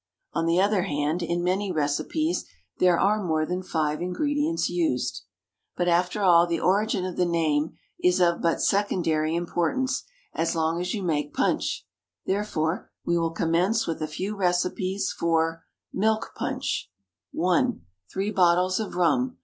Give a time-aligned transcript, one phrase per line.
[0.33, 2.45] On the other hand, in many recipes,
[2.79, 5.21] there are more than five ingredients used.
[5.77, 10.03] But after all, the origin of the name is of but secondary importance,
[10.33, 11.85] as long as you can make punch.
[12.25, 16.89] Therefore, we will commence with a few recipes for Milk Punch.
[17.31, 17.81] 1.
[18.11, 19.37] Three bottles of rum.